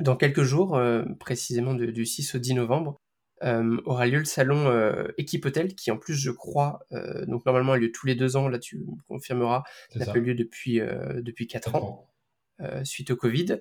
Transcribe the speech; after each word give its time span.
Dans 0.00 0.16
quelques 0.16 0.42
jours, 0.42 0.80
précisément 1.20 1.74
du 1.74 2.06
6 2.06 2.34
au 2.34 2.38
10 2.38 2.54
novembre, 2.54 3.00
aura 3.42 4.06
lieu 4.06 4.18
le 4.18 4.24
salon 4.24 4.72
Équipe 5.18 5.44
Hôtel, 5.44 5.74
qui 5.74 5.90
en 5.90 5.98
plus, 5.98 6.14
je 6.14 6.30
crois, 6.30 6.80
donc 7.26 7.44
normalement 7.46 7.72
a 7.72 7.76
lieu 7.76 7.92
tous 7.92 8.06
les 8.06 8.14
deux 8.14 8.36
ans, 8.36 8.48
là 8.48 8.58
tu 8.58 8.78
me 8.78 9.02
confirmeras, 9.08 9.64
n'a 9.94 10.06
pas 10.06 10.14
lieu 10.14 10.34
depuis, 10.34 10.80
depuis 10.80 11.46
4, 11.46 11.74
ans, 11.74 12.10
suite 12.84 13.10
au 13.10 13.16
Covid. 13.16 13.58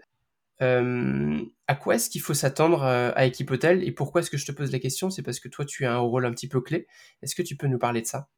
à 0.59 1.75
quoi 1.75 1.95
est-ce 1.95 2.09
qu'il 2.09 2.21
faut 2.21 2.33
s'attendre 2.33 2.83
à 2.83 3.25
Équipe 3.25 3.51
Hôtel 3.51 3.83
et 3.83 3.91
pourquoi 3.91 4.21
est-ce 4.21 4.29
que 4.29 4.37
je 4.37 4.45
te 4.45 4.51
pose 4.51 4.71
la 4.71 4.79
question? 4.79 5.09
C'est 5.09 5.23
parce 5.23 5.39
que 5.39 5.49
toi, 5.49 5.65
tu 5.65 5.85
as 5.85 5.93
un 5.93 5.99
rôle 5.99 6.25
un 6.25 6.31
petit 6.31 6.47
peu 6.47 6.61
clé. 6.61 6.87
Est-ce 7.21 7.35
que 7.35 7.41
tu 7.41 7.55
peux 7.55 7.67
nous 7.67 7.79
parler 7.79 8.01
de 8.01 8.07
ça? 8.07 8.29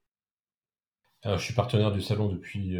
Alors, 1.23 1.38
je 1.38 1.46
suis 1.46 1.54
partenaire 1.54 1.91
du 1.91 2.02
salon 2.02 2.30
depuis 2.30 2.77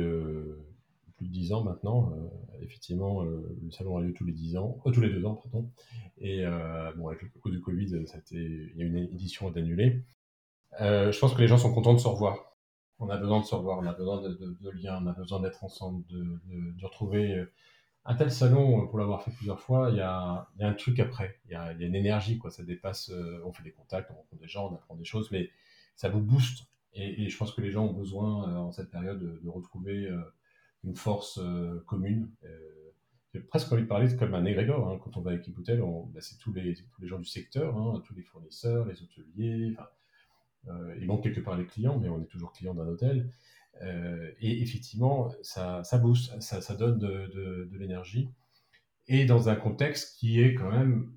plus 1.26 1.28
de 1.28 1.34
10 1.34 1.54
ans 1.54 1.64
maintenant. 1.64 2.12
Euh, 2.14 2.62
effectivement, 2.62 3.24
euh, 3.24 3.58
le 3.62 3.72
salon 3.72 3.98
a 3.98 4.02
lieu 4.02 4.14
tous 4.14 4.26
les 4.26 4.34
10 4.34 4.58
ans, 4.58 4.82
euh, 4.86 4.92
tous 4.92 5.02
les 5.02 5.10
deux 5.10 5.26
ans, 5.26 5.36
pardon. 5.36 5.70
Et 6.18 6.46
bon, 6.96 7.10
avec 7.10 7.22
le 7.22 7.30
coup 7.42 7.50
du 7.50 7.60
Covid, 7.60 8.08
ça 8.08 8.20
il 8.32 8.74
y 8.76 8.82
a 8.82 8.86
une 8.86 8.98
édition 8.98 9.52
d'annulée. 9.52 10.02
je 10.80 11.20
pense 11.20 11.34
que 11.34 11.42
les 11.42 11.48
gens 11.48 11.58
sont 11.58 11.74
contents 11.74 11.94
de 11.94 12.00
se 12.00 12.08
revoir. 12.08 12.56
On 13.00 13.10
a 13.10 13.18
besoin 13.18 13.42
de 13.42 13.46
se 13.46 13.54
revoir, 13.54 13.80
on 13.80 13.86
a 13.86 13.92
besoin 13.92 14.22
de, 14.22 14.70
liens, 14.82 15.02
on 15.04 15.08
a 15.08 15.12
besoin 15.12 15.42
d'être 15.42 15.62
ensemble, 15.66 16.06
de, 16.08 16.86
retrouver 16.86 17.44
un 18.06 18.16
tel 18.16 18.32
salon, 18.32 18.88
pour 18.88 18.98
l'avoir 18.98 19.24
fait 19.24 19.32
plusieurs 19.32 19.60
fois, 19.60 19.90
il 19.90 19.98
y 19.98 20.02
a, 20.02 20.48
un 20.62 20.74
truc 20.74 21.02
après, 21.02 21.38
il 21.46 21.52
y 21.52 21.56
a, 21.56 21.74
une 21.74 21.96
énergie, 21.96 22.38
quoi. 22.38 22.50
Ça 22.50 22.64
dépasse, 22.64 23.12
on 23.44 23.52
fait 23.52 23.64
des 23.64 23.74
contacts, 23.74 24.10
on 24.12 24.16
rencontre 24.16 24.42
des 24.42 24.48
gens, 24.48 24.70
on 24.72 24.76
apprend 24.76 24.96
des 24.96 25.04
choses, 25.04 25.30
mais 25.32 25.50
ça 25.98 26.08
vous 26.08 26.22
booste. 26.22 26.64
Et, 26.94 27.28
je 27.28 27.38
pense 27.38 27.52
que 27.52 27.60
les 27.60 27.72
gens 27.72 27.88
ont 27.88 27.94
besoin, 27.94 28.56
en 28.58 28.72
cette 28.72 28.90
période, 28.90 29.20
de, 29.20 29.50
retrouver 29.50 30.10
une 30.86 30.96
force 30.96 31.40
euh, 31.42 31.84
commune. 31.88 32.30
Euh, 32.44 32.48
j'ai 33.34 33.42
presque 33.42 33.72
envie 33.72 33.84
de 33.84 33.88
parler 33.88 34.16
comme 34.16 34.34
un 34.34 34.46
égrégore. 34.46 34.90
Hein. 34.90 35.00
Quand 35.04 35.18
on 35.18 35.22
va 35.22 35.32
avec 35.32 35.48
Hippotel, 35.48 35.82
bah, 36.14 36.22
c'est 36.22 36.38
tous 36.38 36.54
les, 36.54 36.74
tous 36.74 37.02
les 37.02 37.08
gens 37.08 37.20
du 37.20 37.26
secteur, 37.26 37.78
hein, 37.78 38.02
tous 38.06 38.14
les 38.16 38.22
fournisseurs, 38.22 38.86
les 38.86 39.02
hôteliers. 39.02 39.76
Euh, 40.68 40.96
il 41.00 41.06
manque 41.06 41.24
quelque 41.24 41.42
part 41.42 41.58
les 41.58 41.66
clients, 41.66 42.00
mais 42.00 42.08
on 42.08 42.22
est 42.22 42.28
toujours 42.28 42.54
client 42.54 42.74
d'un 42.74 42.88
hôtel. 42.88 43.30
et 44.40 44.62
effectivement, 44.62 45.30
ça, 45.42 45.84
ça 45.84 45.98
booste, 45.98 46.42
ça, 46.42 46.62
ça 46.62 46.76
donne 46.76 46.98
de, 46.98 47.68
de, 47.70 47.78
l'énergie. 47.78 48.30
Et 49.08 49.26
dans 49.26 49.50
un 49.50 49.56
contexte 49.56 50.18
qui 50.18 50.40
est 50.40 50.56
quand 50.56 50.72
même 50.72 51.12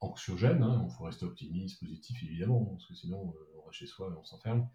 anxiogène, 0.00 0.62
hein, 0.62 0.84
il 0.88 0.96
faut 0.96 1.04
rester 1.04 1.24
optimiste, 1.24 1.78
positif 1.80 2.22
évidemment, 2.24 2.64
parce 2.64 2.86
que 2.86 2.94
sinon 2.94 3.34
on 3.56 3.62
reste 3.62 3.78
chez 3.78 3.86
soi 3.86 4.10
et 4.12 4.18
on 4.18 4.24
s'enferme. 4.24 4.68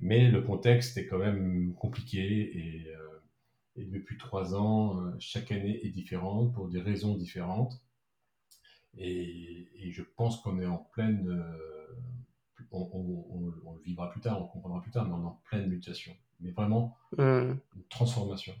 Mais 0.00 0.28
le 0.28 0.42
contexte 0.42 0.98
est 0.98 1.06
quand 1.06 1.18
même 1.18 1.72
compliqué 1.74 2.20
et 2.58 2.90
et 3.80 3.84
depuis 3.84 4.18
trois 4.18 4.54
ans, 4.54 5.00
euh, 5.00 5.16
chaque 5.18 5.50
année 5.52 5.84
est 5.84 5.90
différente 5.90 6.52
pour 6.52 6.68
des 6.68 6.80
raisons 6.80 7.16
différentes. 7.16 7.80
Et, 8.98 9.68
je 9.90 10.02
pense 10.02 10.40
qu'on 10.40 10.60
est 10.60 10.66
en 10.66 10.78
pleine. 10.92 11.28
Euh, 11.28 12.66
on, 12.70 13.74
le 13.74 13.82
vivra 13.82 14.10
plus 14.10 14.20
tard, 14.20 14.38
on 14.38 14.44
le 14.44 14.48
comprendra 14.48 14.80
plus 14.80 14.90
tard, 14.90 15.06
mais 15.06 15.14
on 15.14 15.22
est 15.22 15.26
en 15.26 15.40
pleine 15.44 15.68
mutation. 15.68 16.12
Mais 16.40 16.50
vraiment, 16.50 16.96
hmm. 17.16 17.54
une 17.76 17.84
transformation. 17.88 18.54